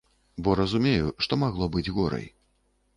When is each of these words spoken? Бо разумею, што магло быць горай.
Бо 0.47 0.55
разумею, 0.59 1.13
што 1.27 1.41
магло 1.45 1.71
быць 1.77 1.87
горай. 1.99 2.27